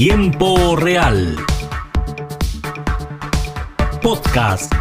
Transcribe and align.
Tiempo 0.00 0.76
Real. 0.76 1.36
Podcast 4.00 4.72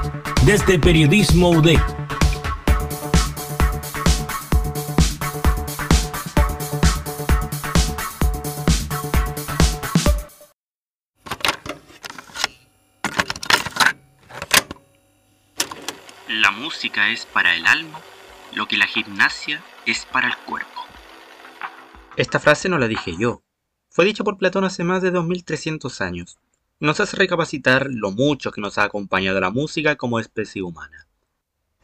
desde 0.45 0.77
Periodismo 0.77 1.49
UDEC. 1.49 1.81
La 16.27 16.51
música 16.51 17.09
es 17.09 17.25
para 17.25 17.55
el 17.55 17.65
alma 17.65 17.99
lo 18.53 18.67
que 18.67 18.77
la 18.77 18.85
gimnasia 18.85 19.63
es 19.87 20.05
para 20.05 20.27
el 20.27 20.37
cuerpo. 20.37 20.85
Esta 22.15 22.39
frase 22.39 22.69
no 22.69 22.77
la 22.77 22.87
dije 22.87 23.15
yo. 23.17 23.46
Fue 23.97 24.05
dicha 24.05 24.23
por 24.23 24.37
Platón 24.37 24.63
hace 24.63 24.83
más 24.83 25.01
de 25.01 25.09
2300 25.09 26.01
años. 26.01 26.37
Nos 26.79 26.99
hace 26.99 27.17
recapacitar 27.17 27.87
lo 27.89 28.11
mucho 28.11 28.51
que 28.51 28.61
nos 28.61 28.77
ha 28.77 28.83
acompañado 28.83 29.39
la 29.39 29.49
música 29.49 29.95
como 29.95 30.19
especie 30.19 30.61
humana. 30.61 31.07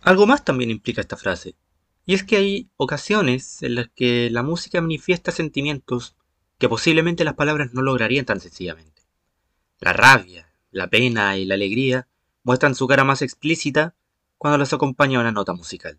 Algo 0.04 0.28
más 0.28 0.46
también 0.46 0.70
implica 0.70 1.02
esta 1.02 1.18
frase. 1.18 1.56
Y 2.06 2.14
es 2.14 2.24
que 2.24 2.38
hay 2.38 2.70
ocasiones 2.78 3.64
en 3.64 3.74
las 3.74 3.88
que 3.96 4.30
la 4.30 4.44
música 4.44 4.80
manifiesta 4.80 5.32
sentimientos 5.32 6.16
que 6.60 6.70
posiblemente 6.70 7.24
las 7.24 7.34
palabras 7.34 7.74
no 7.74 7.82
lograrían 7.82 8.26
tan 8.26 8.40
sencillamente. 8.40 9.02
La 9.80 9.94
rabia, 9.94 10.48
la 10.70 10.92
pena 10.92 11.36
y 11.38 11.46
la 11.46 11.56
alegría 11.56 12.08
muestran 12.44 12.76
su 12.76 12.86
cara 12.86 13.04
más 13.04 13.24
explícita 13.24 13.96
cuando 14.38 14.60
las 14.60 14.72
acompaña 14.72 15.20
una 15.20 15.32
nota 15.32 15.54
musical. 15.54 15.98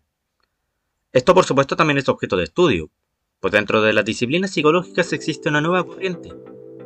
Esto 1.11 1.33
por 1.33 1.43
supuesto 1.43 1.75
también 1.75 1.97
es 1.97 2.07
objeto 2.07 2.37
de 2.37 2.45
estudio, 2.45 2.89
pues 3.45 3.51
dentro 3.51 3.83
de 3.83 3.93
las 3.93 4.03
disciplinas 4.03 4.49
psicológicas 4.49 5.13
existe 5.13 5.49
una 5.49 5.61
nueva 5.61 5.83
corriente, 5.83 6.33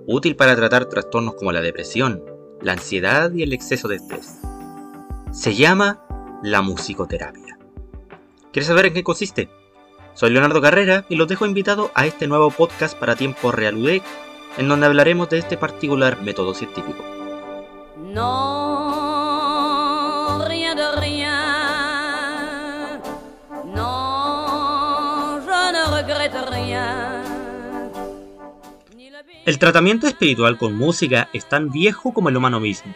útil 0.06 0.36
para 0.36 0.58
tratar 0.58 0.88
trastornos 0.88 1.36
como 1.36 1.54
la 1.54 1.62
depresión, 1.62 2.22
la 2.62 2.74
ansiedad 2.74 3.32
y 3.32 3.44
el 3.44 3.54
exceso 3.54 3.88
de 3.88 3.96
estrés. 3.96 4.40
Se 5.32 5.56
llama 5.56 6.04
la 6.44 6.62
musicoterapia. 6.62 7.58
¿Quieres 8.52 8.68
saber 8.68 8.88
en 8.88 8.94
qué 8.94 9.06
consiste? 9.06 9.48
Soy 10.16 10.32
Leonardo 10.32 10.62
Carrera 10.62 11.06
y 11.08 11.16
los 11.16 11.30
dejo 11.30 11.46
invitados 11.46 11.92
a 11.96 12.06
este 12.06 12.28
nuevo 12.28 12.52
podcast 12.52 13.00
para 13.00 13.16
Tiempo 13.16 13.54
Real 13.54 13.78
UDEC, 13.78 14.04
en 14.58 14.68
donde 14.68 14.88
hablaremos 14.88 15.30
de 15.30 15.38
este 15.38 15.56
particular 15.56 16.22
método 16.22 16.54
científico. 16.54 17.02
No, 18.04 18.79
El 29.46 29.58
tratamiento 29.58 30.08
espiritual 30.08 30.58
con 30.58 30.76
música 30.76 31.30
es 31.34 31.48
tan 31.48 31.70
viejo 31.70 32.14
como 32.14 32.30
el 32.30 32.38
humano 32.38 32.60
mismo, 32.60 32.94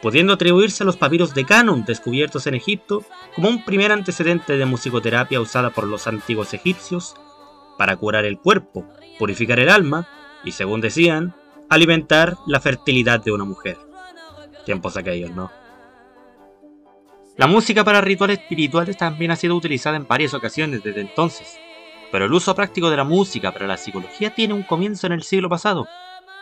pudiendo 0.00 0.32
atribuirse 0.32 0.82
a 0.82 0.86
los 0.86 0.96
papiros 0.96 1.34
de 1.34 1.44
Canon 1.44 1.84
descubiertos 1.84 2.46
en 2.46 2.54
Egipto 2.54 3.04
como 3.34 3.48
un 3.48 3.64
primer 3.64 3.92
antecedente 3.92 4.56
de 4.56 4.66
musicoterapia 4.66 5.40
usada 5.40 5.70
por 5.70 5.86
los 5.86 6.06
antiguos 6.06 6.54
egipcios 6.54 7.14
para 7.78 7.96
curar 7.96 8.24
el 8.24 8.38
cuerpo, 8.38 8.86
purificar 9.18 9.60
el 9.60 9.68
alma 9.68 10.08
y, 10.44 10.52
según 10.52 10.80
decían, 10.80 11.34
alimentar 11.68 12.36
la 12.46 12.60
fertilidad 12.60 13.22
de 13.22 13.32
una 13.32 13.44
mujer. 13.44 13.76
Tiempos 14.64 14.96
aquellos, 14.96 15.30
¿no? 15.30 15.50
La 17.36 17.46
música 17.46 17.82
para 17.82 18.00
rituales 18.00 18.38
espirituales 18.40 18.96
también 18.96 19.30
ha 19.30 19.36
sido 19.36 19.56
utilizada 19.56 19.96
en 19.96 20.06
varias 20.06 20.34
ocasiones 20.34 20.82
desde 20.82 21.00
entonces, 21.00 21.58
pero 22.12 22.26
el 22.26 22.32
uso 22.32 22.54
práctico 22.54 22.90
de 22.90 22.98
la 22.98 23.04
música 23.04 23.52
para 23.52 23.66
la 23.66 23.78
psicología 23.78 24.34
tiene 24.34 24.52
un 24.52 24.62
comienzo 24.62 25.06
en 25.06 25.14
el 25.14 25.22
siglo 25.22 25.48
pasado, 25.48 25.88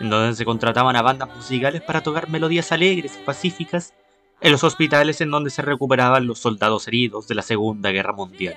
en 0.01 0.11
donde 0.11 0.35
se 0.35 0.45
contrataban 0.45 0.97
a 0.97 1.03
bandas 1.03 1.35
musicales 1.35 1.81
para 1.81 2.03
tocar 2.03 2.29
melodías 2.29 2.73
alegres 2.73 3.17
y 3.17 3.25
pacíficas 3.25 3.95
en 4.41 4.51
los 4.51 4.65
hospitales 4.65 5.21
en 5.21 5.31
donde 5.31 5.51
se 5.51 5.63
recuperaban 5.63 6.27
los 6.27 6.41
soldados 6.41 6.89
heridos 6.89 7.29
de 7.29 7.37
la 7.37 7.43
Segunda 7.43 7.91
Guerra 7.93 8.13
Mundial. 8.13 8.57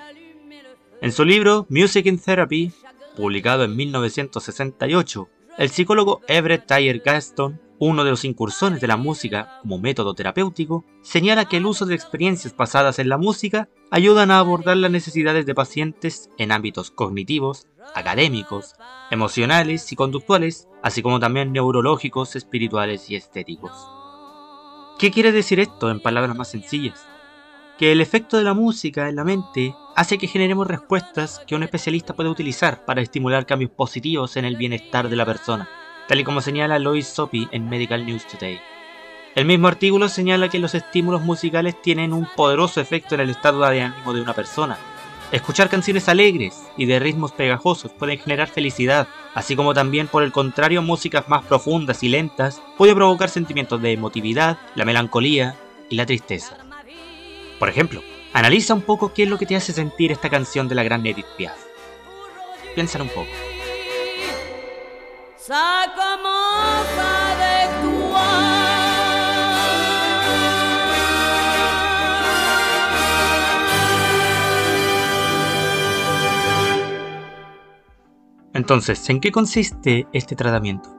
En 1.01 1.11
su 1.11 1.23
libro 1.23 1.67
Music 1.69 2.07
in 2.07 2.17
Therapy, 2.17 2.71
publicado 3.15 3.63
en 3.63 3.75
1968, 3.75 5.29
el 5.57 5.69
psicólogo 5.69 6.21
Everett 6.27 6.65
Tyer 6.65 6.99
Gaston, 6.99 7.61
uno 7.79 8.03
de 8.03 8.11
los 8.11 8.25
incursiones 8.25 8.81
de 8.81 8.87
la 8.87 8.97
música 8.97 9.59
como 9.61 9.77
método 9.77 10.13
terapéutico, 10.15 10.85
señala 11.01 11.45
que 11.45 11.57
el 11.57 11.65
uso 11.65 11.85
de 11.85 11.95
experiencias 11.95 12.55
basadas 12.55 12.97
en 12.99 13.09
la 13.09 13.17
música 13.17 13.69
ayudan 13.91 14.31
a 14.31 14.39
abordar 14.39 14.77
las 14.77 14.91
necesidades 14.91 15.45
de 15.45 15.53
pacientes 15.53 16.29
en 16.37 16.51
ámbitos 16.51 16.91
cognitivos, 16.91 17.67
académicos, 17.93 18.75
emocionales 19.11 19.91
y 19.91 19.95
conductuales, 19.95 20.67
así 20.81 21.01
como 21.01 21.19
también 21.19 21.51
neurológicos, 21.51 22.35
espirituales 22.35 23.09
y 23.09 23.15
estéticos. 23.15 23.73
¿Qué 24.97 25.11
quiere 25.11 25.31
decir 25.31 25.59
esto 25.59 25.91
en 25.91 25.99
palabras 25.99 26.35
más 26.35 26.49
sencillas? 26.49 27.05
Que 27.77 27.91
el 27.91 28.01
efecto 28.01 28.37
de 28.37 28.43
la 28.43 28.53
música 28.53 29.09
en 29.09 29.15
la 29.15 29.23
mente 29.23 29.75
hace 29.95 30.19
que 30.19 30.27
generemos 30.27 30.67
respuestas 30.67 31.41
que 31.47 31.55
un 31.55 31.63
especialista 31.63 32.13
puede 32.13 32.29
utilizar 32.29 32.85
para 32.85 33.01
estimular 33.01 33.47
cambios 33.47 33.71
positivos 33.71 34.37
en 34.37 34.45
el 34.45 34.57
bienestar 34.57 35.09
de 35.09 35.15
la 35.15 35.25
persona, 35.25 35.67
tal 36.07 36.19
y 36.19 36.23
como 36.23 36.41
señala 36.41 36.77
Lois 36.77 37.07
Sopi 37.07 37.47
en 37.51 37.67
Medical 37.67 38.05
News 38.05 38.27
Today. 38.27 38.59
El 39.35 39.45
mismo 39.45 39.67
artículo 39.67 40.07
señala 40.07 40.49
que 40.49 40.59
los 40.59 40.75
estímulos 40.75 41.23
musicales 41.23 41.81
tienen 41.81 42.13
un 42.13 42.27
poderoso 42.35 42.79
efecto 42.79 43.15
en 43.15 43.21
el 43.21 43.31
estado 43.31 43.61
de 43.61 43.81
ánimo 43.81 44.13
de 44.13 44.21
una 44.21 44.33
persona. 44.33 44.77
Escuchar 45.31 45.67
canciones 45.67 46.07
alegres 46.07 46.61
y 46.77 46.85
de 46.85 46.99
ritmos 46.99 47.31
pegajosos 47.31 47.91
pueden 47.91 48.19
generar 48.19 48.49
felicidad, 48.49 49.07
así 49.33 49.55
como 49.55 49.73
también 49.73 50.07
por 50.07 50.21
el 50.21 50.31
contrario 50.31 50.83
músicas 50.83 51.27
más 51.27 51.43
profundas 51.45 52.03
y 52.03 52.09
lentas 52.09 52.61
puede 52.77 52.93
provocar 52.93 53.29
sentimientos 53.29 53.81
de 53.81 53.93
emotividad, 53.93 54.59
la 54.75 54.85
melancolía 54.85 55.57
y 55.89 55.95
la 55.95 56.05
tristeza. 56.05 56.57
Por 57.63 57.69
ejemplo, 57.69 58.03
analiza 58.33 58.73
un 58.73 58.81
poco 58.81 59.13
qué 59.13 59.23
es 59.23 59.29
lo 59.29 59.37
que 59.37 59.45
te 59.45 59.55
hace 59.55 59.71
sentir 59.71 60.11
esta 60.11 60.29
canción 60.29 60.67
de 60.67 60.75
la 60.75 60.83
gran 60.83 61.05
Edith 61.05 61.25
Piaf. 61.37 61.57
Piénsalo 62.75 63.05
un 63.05 63.09
poco. 63.11 63.29
Entonces, 78.53 79.09
¿en 79.09 79.21
qué 79.21 79.31
consiste 79.31 80.05
este 80.11 80.35
tratamiento? 80.35 80.92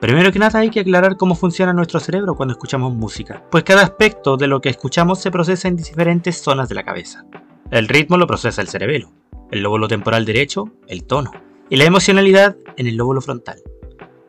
Primero 0.00 0.32
que 0.32 0.38
nada 0.38 0.58
hay 0.58 0.70
que 0.70 0.80
aclarar 0.80 1.16
cómo 1.16 1.34
funciona 1.34 1.72
nuestro 1.72 2.00
cerebro 2.00 2.34
cuando 2.34 2.52
escuchamos 2.52 2.92
música, 2.92 3.42
pues 3.50 3.64
cada 3.64 3.82
aspecto 3.82 4.36
de 4.36 4.48
lo 4.48 4.60
que 4.60 4.68
escuchamos 4.68 5.20
se 5.20 5.30
procesa 5.30 5.68
en 5.68 5.76
diferentes 5.76 6.42
zonas 6.42 6.68
de 6.68 6.74
la 6.74 6.84
cabeza. 6.84 7.24
El 7.70 7.88
ritmo 7.88 8.16
lo 8.16 8.26
procesa 8.26 8.60
el 8.60 8.68
cerebelo, 8.68 9.10
el 9.50 9.62
lóbulo 9.62 9.88
temporal 9.88 10.24
derecho, 10.24 10.70
el 10.88 11.04
tono, 11.04 11.30
y 11.70 11.76
la 11.76 11.84
emocionalidad 11.84 12.56
en 12.76 12.86
el 12.86 12.96
lóbulo 12.96 13.20
frontal. 13.20 13.62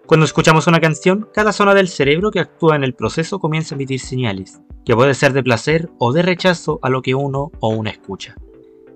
Cuando 0.06 0.26
escuchamos 0.26 0.68
una 0.68 0.80
canción, 0.80 1.28
cada 1.34 1.52
zona 1.52 1.74
del 1.74 1.88
cerebro 1.88 2.30
que 2.30 2.40
actúa 2.40 2.76
en 2.76 2.84
el 2.84 2.94
proceso 2.94 3.40
comienza 3.40 3.74
a 3.74 3.78
emitir 3.78 4.00
señales, 4.00 4.62
que 4.86 4.96
puede 4.96 5.16
ser 5.16 5.34
de 5.34 5.44
placer 5.44 5.90
o 5.98 6.14
de 6.14 6.22
rechazo 6.22 6.80
a 6.84 6.90
lo 6.90 7.02
que 7.02 7.16
uno 7.16 7.52
o 7.60 7.70
una 7.70 7.90
escucha. 7.90 8.36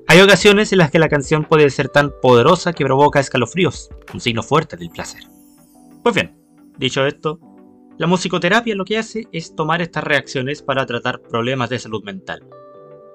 Hay 0.07 0.21
ocasiones 0.21 0.71
en 0.71 0.77
las 0.79 0.91
que 0.91 0.99
la 0.99 1.09
canción 1.09 1.45
puede 1.45 1.69
ser 1.69 1.89
tan 1.89 2.11
poderosa 2.21 2.73
que 2.73 2.85
provoca 2.85 3.19
escalofríos, 3.19 3.89
un 4.13 4.19
signo 4.19 4.43
fuerte 4.43 4.77
del 4.77 4.89
placer. 4.89 5.23
Pues 6.03 6.15
bien, 6.15 6.38
dicho 6.79 7.05
esto, 7.05 7.39
la 7.97 8.07
musicoterapia 8.07 8.75
lo 8.75 8.85
que 8.85 8.97
hace 8.97 9.27
es 9.31 9.55
tomar 9.55 9.81
estas 9.81 10.05
reacciones 10.05 10.61
para 10.61 10.85
tratar 10.85 11.21
problemas 11.21 11.69
de 11.69 11.79
salud 11.79 12.03
mental. 12.03 12.47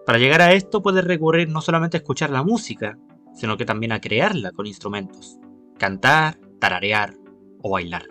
Para 0.04 0.18
llegar 0.18 0.42
a 0.42 0.52
esto 0.52 0.82
puedes 0.82 1.04
recurrir 1.04 1.48
no 1.48 1.62
solamente 1.62 1.96
a 1.96 2.00
escuchar 2.00 2.28
la 2.28 2.42
música, 2.42 2.98
sino 3.32 3.56
que 3.56 3.64
también 3.64 3.92
a 3.92 4.00
crearla 4.00 4.52
con 4.52 4.66
instrumentos, 4.66 5.38
cantar, 5.78 6.38
tararear 6.60 7.14
o 7.62 7.70
bailar. 7.70 8.04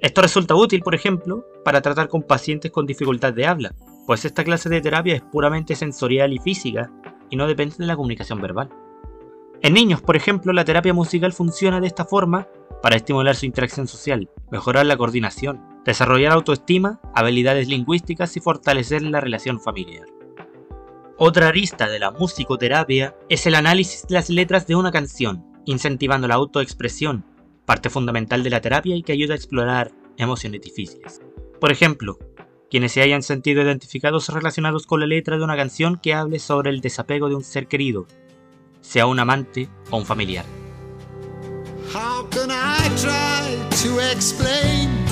Esto 0.00 0.20
resulta 0.20 0.56
útil, 0.56 0.80
por 0.80 0.96
ejemplo, 0.96 1.46
para 1.64 1.80
tratar 1.80 2.08
con 2.08 2.24
pacientes 2.24 2.72
con 2.72 2.84
dificultad 2.84 3.32
de 3.32 3.46
habla, 3.46 3.76
pues 4.04 4.24
esta 4.24 4.42
clase 4.42 4.68
de 4.68 4.80
terapia 4.80 5.14
es 5.14 5.22
puramente 5.22 5.76
sensorial 5.76 6.32
y 6.32 6.40
física 6.40 6.90
y 7.30 7.36
no 7.36 7.46
depende 7.46 7.76
de 7.78 7.86
la 7.86 7.94
comunicación 7.94 8.40
verbal. 8.40 8.68
En 9.62 9.74
niños, 9.74 10.02
por 10.02 10.16
ejemplo, 10.16 10.52
la 10.52 10.64
terapia 10.64 10.92
musical 10.92 11.32
funciona 11.32 11.80
de 11.80 11.86
esta 11.86 12.04
forma 12.04 12.48
para 12.82 12.96
estimular 12.96 13.36
su 13.36 13.46
interacción 13.46 13.86
social, 13.86 14.28
mejorar 14.50 14.86
la 14.86 14.96
coordinación, 14.96 15.60
desarrollar 15.84 16.32
autoestima, 16.32 17.00
habilidades 17.14 17.68
lingüísticas 17.68 18.36
y 18.36 18.40
fortalecer 18.40 19.02
la 19.02 19.20
relación 19.20 19.60
familiar. 19.60 20.06
Otra 21.16 21.46
arista 21.46 21.88
de 21.88 22.00
la 22.00 22.10
musicoterapia 22.10 23.14
es 23.28 23.46
el 23.46 23.54
análisis 23.54 24.04
de 24.08 24.14
las 24.14 24.30
letras 24.30 24.66
de 24.66 24.74
una 24.74 24.90
canción, 24.90 25.44
incentivando 25.64 26.26
la 26.26 26.34
autoexpresión, 26.34 27.24
parte 27.64 27.88
fundamental 27.88 28.42
de 28.42 28.50
la 28.50 28.60
terapia 28.60 28.96
y 28.96 29.04
que 29.04 29.12
ayuda 29.12 29.34
a 29.34 29.36
explorar 29.36 29.92
emociones 30.16 30.60
difíciles. 30.60 31.22
Por 31.60 31.70
ejemplo, 31.70 32.18
quienes 32.68 32.90
se 32.90 33.02
hayan 33.02 33.22
sentido 33.22 33.62
identificados 33.62 34.28
relacionados 34.30 34.86
con 34.86 34.98
la 34.98 35.06
letra 35.06 35.38
de 35.38 35.44
una 35.44 35.54
canción 35.54 36.00
que 36.02 36.14
hable 36.14 36.40
sobre 36.40 36.70
el 36.70 36.80
desapego 36.80 37.28
de 37.28 37.36
un 37.36 37.44
ser 37.44 37.68
querido, 37.68 38.08
sea 38.82 39.06
un 39.06 39.18
amante 39.18 39.70
o 39.90 39.96
un 39.96 40.04
familiar. 40.04 40.44
How 41.94 42.28
can 42.28 42.50
I 42.50 42.88
try 42.96 43.56
to 43.82 44.00
explain. 44.12 45.02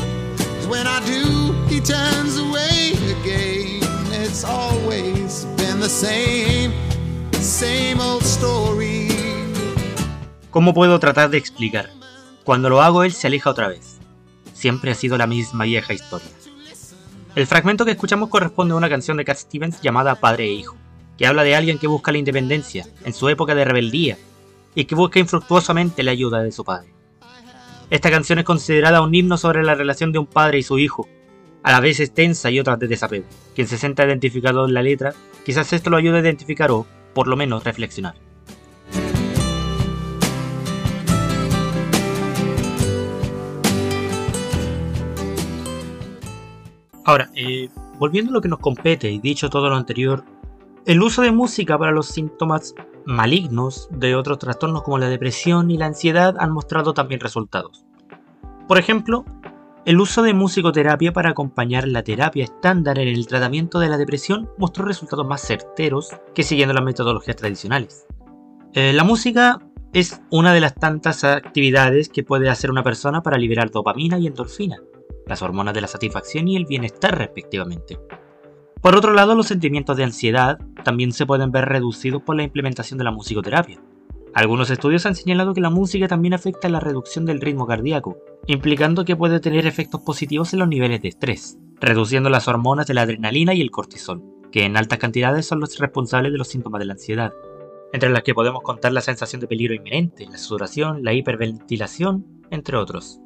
when 0.71 0.87
I 0.87 1.01
do, 1.05 1.53
he 1.69 1.81
turns 1.81 2.39
away 2.39 2.93
again. 3.21 3.83
It's 4.13 4.45
always 4.45 5.45
been 5.57 5.81
the 5.81 5.89
same, 5.89 6.73
same 7.33 8.01
old 8.01 8.23
story. 8.23 9.09
¿Cómo 10.51 10.73
puedo 10.73 10.99
tratar 11.01 11.31
de 11.31 11.39
explicar? 11.39 11.91
Cuando 12.45 12.71
lo 12.71 12.81
hago 12.81 13.03
él 13.03 13.13
se 13.13 13.27
aleja 13.27 13.51
otra 13.51 13.69
vez. 13.69 13.99
Siempre 14.55 14.93
ha 14.93 14.95
sido 14.95 15.19
la 15.19 15.27
misma 15.27 15.65
vieja 15.65 15.93
historia. 15.93 16.29
El 17.35 17.47
fragmento 17.47 17.85
que 17.85 17.93
escuchamos 17.93 18.29
corresponde 18.29 18.75
a 18.75 18.77
una 18.77 18.89
canción 18.89 19.17
de 19.17 19.25
Cat 19.25 19.39
Stevens 19.39 19.81
llamada 19.81 20.17
Padre 20.17 20.45
e 20.45 20.53
Hijo, 20.53 20.77
que 21.21 21.27
habla 21.27 21.45
de 21.45 21.55
alguien 21.55 21.79
que 21.79 21.87
busca 21.87 22.13
la 22.13 22.17
independencia 22.17 22.87
en 23.05 23.13
su 23.13 23.29
época 23.29 23.55
de 23.55 23.67
rebeldía 23.67 24.17
y 24.75 24.87
que 24.87 24.95
busca 24.95 25.19
infructuosamente 25.19 26.03
la 26.03 26.13
ayuda 26.13 26.43
de 26.43 26.51
su 26.51 26.65
padre. 26.65 26.95
Esta 27.91 28.11
canción 28.11 28.39
es 28.39 28.47
considerada 28.47 29.03
un 29.03 29.15
himno 29.15 29.37
sobre 29.37 29.63
la 29.63 29.75
relación 29.75 30.13
de 30.13 30.19
un 30.19 30.25
padre 30.25 30.61
y 30.61 30.63
su 30.63 30.79
hijo, 30.79 31.07
a 31.63 31.73
la 31.73 31.81
vez 31.81 32.01
extensa 32.01 32.51
y 32.51 32.59
otra 32.59 32.79
de 32.79 32.89
desapego. 32.89 33.27
Quien 33.55 33.69
se 33.69 33.77
sienta 33.77 34.07
identificado 34.07 34.65
en 34.65 34.73
la 34.73 34.83
letra, 34.83 35.13
quizás 35.45 35.75
esto 35.75 35.91
lo 35.91 35.99
ayude 35.99 36.17
a 36.17 36.21
identificar 36.23 36.71
o, 36.71 36.87
por 37.13 37.29
lo 37.29 37.37
menos, 37.37 37.65
reflexionar. 37.65 38.15
Ahora, 47.05 47.29
eh, 47.35 47.69
volviendo 47.99 48.31
a 48.31 48.33
lo 48.33 48.41
que 48.41 48.49
nos 48.49 48.61
compete 48.61 49.11
y 49.11 49.19
dicho 49.19 49.51
todo 49.51 49.69
lo 49.69 49.77
anterior, 49.77 50.25
el 50.91 51.03
uso 51.03 51.23
de 51.23 51.31
música 51.31 51.79
para 51.79 51.93
los 51.93 52.09
síntomas 52.09 52.75
malignos 53.07 53.89
de 53.93 54.17
otros 54.17 54.41
trastornos 54.41 54.83
como 54.83 54.99
la 54.99 55.09
depresión 55.09 55.71
y 55.71 55.79
la 55.79 55.87
ansiedad 55.87 56.35
han 56.41 56.51
mostrado 56.51 56.95
también 56.95 57.21
resultados. 57.21 57.87
Por 58.67 58.77
ejemplo, 58.77 59.25
el 59.85 60.01
uso 60.01 60.25
de 60.25 60.35
musicoterapia 60.35 61.13
para 61.13 61.31
acompañar 61.31 61.87
la 61.87 62.03
terapia 62.03 62.43
estándar 62.43 62.99
en 62.99 63.07
el 63.07 63.29
tratamiento 63.29 63.79
de 63.79 63.89
la 63.89 63.99
depresión 63.99 64.51
mostró 64.59 64.85
resultados 64.85 65.25
más 65.25 65.43
certeros 65.43 66.09
que 66.35 66.43
siguiendo 66.43 66.75
las 66.75 66.83
metodologías 66.83 67.37
tradicionales. 67.37 68.05
Eh, 68.73 68.93
la 68.93 69.05
música 69.05 69.61
es 69.93 70.21
una 70.31 70.53
de 70.53 70.61
las 70.61 70.75
tantas 70.75 71.23
actividades 71.23 72.09
que 72.09 72.25
puede 72.25 72.49
hacer 72.49 72.69
una 72.69 72.83
persona 72.83 73.23
para 73.23 73.39
liberar 73.39 73.71
dopamina 73.71 74.19
y 74.19 74.27
endorfina, 74.27 74.83
las 75.29 75.41
hormonas 75.41 75.73
de 75.73 75.83
la 75.83 75.87
satisfacción 75.87 76.49
y 76.49 76.57
el 76.57 76.67
bienestar 76.67 77.17
respectivamente. 77.17 77.97
Por 78.81 78.97
otro 78.97 79.13
lado, 79.13 79.35
los 79.35 79.47
sentimientos 79.47 79.97
de 79.97 80.05
ansiedad 80.05 80.59
también 80.85 81.13
se 81.13 81.27
pueden 81.27 81.53
ver 81.53 81.67
reducidos 81.67 82.23
por 82.23 82.37
la 82.37 82.45
implementación 82.45 82.97
de 82.97 83.05
la 83.05 83.11
musicoterapia. 83.11 83.79
Algunos 84.33 84.71
estudios 84.71 85.05
han 85.07 85.15
señalado 85.15 85.53
que 85.53 85.61
la 85.61 85.71
música 85.71 86.09
también 86.09 86.35
afecta 86.35 86.69
la 86.69 86.81
reducción 86.81 87.27
del 87.27 87.41
ritmo 87.41 87.67
cardíaco, 87.67 88.17
implicando 88.47 89.05
que 89.05 89.17
puede 89.17 89.41
tener 89.41 89.67
efectos 89.67 90.01
positivos 90.01 90.53
en 90.53 90.61
los 90.61 90.69
niveles 90.69 91.03
de 91.03 91.09
estrés, 91.09 91.59
reduciendo 91.81 92.31
las 92.31 92.49
hormonas 92.49 92.87
de 92.87 92.95
la 92.95 93.03
adrenalina 93.03 93.53
y 93.53 93.61
el 93.61 93.71
cortisol, 93.71 94.23
que 94.51 94.65
en 94.65 94.77
altas 94.77 94.99
cantidades 94.99 95.47
son 95.47 95.61
los 95.61 95.79
responsables 95.79 96.33
de 96.33 96.39
los 96.39 96.49
síntomas 96.49 96.79
de 96.79 96.87
la 96.87 96.93
ansiedad, 96.95 97.33
entre 97.93 98.09
las 98.09 98.23
que 98.23 98.35
podemos 98.35 98.63
contar 98.63 98.93
la 98.93 99.01
sensación 99.01 99.41
de 99.41 99.49
peligro 99.49 99.75
inminente, 99.75 100.27
la 100.27 100.39
sudoración, 100.39 101.03
la 101.03 101.13
hiperventilación, 101.13 102.25
entre 102.51 102.77
otros. 102.77 103.21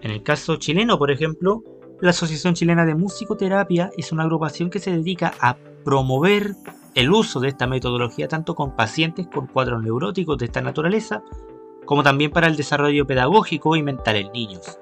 En 0.00 0.10
el 0.10 0.22
caso 0.22 0.56
chileno, 0.56 0.98
por 0.98 1.10
ejemplo, 1.10 1.62
la 2.02 2.10
Asociación 2.10 2.54
Chilena 2.54 2.84
de 2.84 2.96
Musicoterapia 2.96 3.92
es 3.96 4.10
una 4.10 4.24
agrupación 4.24 4.70
que 4.70 4.80
se 4.80 4.90
dedica 4.90 5.34
a 5.40 5.56
promover 5.84 6.56
el 6.96 7.12
uso 7.12 7.38
de 7.38 7.46
esta 7.46 7.68
metodología 7.68 8.26
tanto 8.26 8.56
con 8.56 8.74
pacientes 8.74 9.28
con 9.28 9.46
cuadros 9.46 9.84
neuróticos 9.84 10.36
de 10.36 10.46
esta 10.46 10.60
naturaleza, 10.60 11.22
como 11.84 12.02
también 12.02 12.32
para 12.32 12.48
el 12.48 12.56
desarrollo 12.56 13.06
pedagógico 13.06 13.76
y 13.76 13.84
mental 13.84 14.16
en 14.16 14.32
niños. 14.32 14.80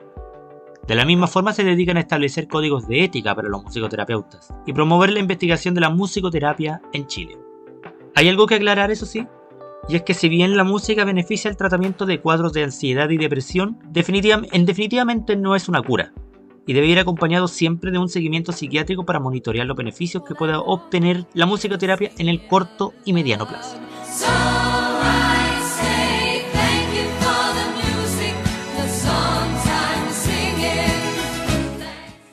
De 0.88 0.94
la 0.94 1.04
misma 1.04 1.26
forma 1.26 1.52
se 1.52 1.62
dedican 1.62 1.98
a 1.98 2.00
establecer 2.00 2.48
códigos 2.48 2.88
de 2.88 3.04
ética 3.04 3.34
para 3.34 3.50
los 3.50 3.64
musicoterapeutas 3.64 4.54
y 4.64 4.72
promover 4.72 5.12
la 5.12 5.20
investigación 5.20 5.74
de 5.74 5.82
la 5.82 5.90
musicoterapia 5.90 6.80
en 6.94 7.06
Chile. 7.06 7.38
Hay 8.14 8.30
algo 8.30 8.46
que 8.46 8.54
aclarar, 8.54 8.90
eso 8.90 9.04
sí, 9.04 9.26
y 9.90 9.96
es 9.96 10.02
que 10.04 10.14
si 10.14 10.30
bien 10.30 10.56
la 10.56 10.64
música 10.64 11.04
beneficia 11.04 11.50
el 11.50 11.58
tratamiento 11.58 12.06
de 12.06 12.22
cuadros 12.22 12.54
de 12.54 12.64
ansiedad 12.64 13.10
y 13.10 13.18
depresión, 13.18 13.78
en 13.94 14.64
definitivamente 14.64 15.36
no 15.36 15.54
es 15.54 15.68
una 15.68 15.82
cura, 15.82 16.14
y 16.70 16.72
debe 16.72 16.86
ir 16.86 17.00
acompañado 17.00 17.48
siempre 17.48 17.90
de 17.90 17.98
un 17.98 18.08
seguimiento 18.08 18.52
psiquiátrico 18.52 19.04
para 19.04 19.18
monitorear 19.18 19.66
los 19.66 19.76
beneficios 19.76 20.22
que 20.22 20.36
pueda 20.36 20.60
obtener 20.60 21.26
la 21.34 21.44
musicoterapia 21.44 22.12
en 22.16 22.28
el 22.28 22.46
corto 22.46 22.94
y 23.04 23.12
mediano 23.12 23.48
plazo. 23.48 23.76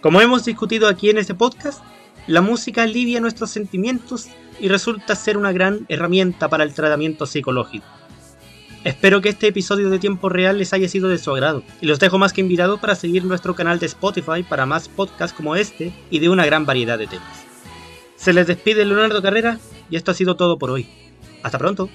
Como 0.02 0.22
hemos 0.22 0.46
discutido 0.46 0.88
aquí 0.88 1.10
en 1.10 1.18
este 1.18 1.34
podcast, 1.34 1.84
la 2.28 2.42
música 2.42 2.84
alivia 2.84 3.20
nuestros 3.20 3.50
sentimientos 3.50 4.28
y 4.60 4.68
resulta 4.68 5.16
ser 5.16 5.38
una 5.38 5.52
gran 5.52 5.88
herramienta 5.90 6.48
para 6.48 6.64
el 6.64 6.76
tratamiento 6.76 7.26
psicológico. 7.26 7.88
Espero 8.88 9.20
que 9.20 9.28
este 9.28 9.48
episodio 9.48 9.90
de 9.90 10.00
tiempo 10.00 10.30
real 10.30 10.58
les 10.60 10.72
haya 10.72 10.88
sido 10.88 11.10
de 11.10 11.18
su 11.18 11.30
agrado 11.32 11.62
y 11.82 11.88
los 11.88 12.00
dejo 12.00 12.20
más 12.20 12.32
que 12.32 12.40
invitados 12.40 12.80
para 12.80 12.96
seguir 12.96 13.26
nuestro 13.26 13.54
canal 13.54 13.80
de 13.80 13.86
Spotify 13.86 14.44
para 14.48 14.66
más 14.66 14.88
podcasts 14.88 15.36
como 15.36 15.58
este 15.58 15.92
y 16.10 16.20
de 16.20 16.30
una 16.30 16.46
gran 16.46 16.66
variedad 16.66 16.98
de 16.98 17.08
temas. 17.08 17.46
Se 18.16 18.32
les 18.32 18.48
despide 18.48 18.86
Leonardo 18.86 19.22
Carrera 19.22 19.60
y 19.90 19.98
esto 19.98 20.12
ha 20.12 20.14
sido 20.14 20.38
todo 20.38 20.58
por 20.58 20.72
hoy. 20.72 20.88
Hasta 21.44 21.58
pronto. 21.58 21.90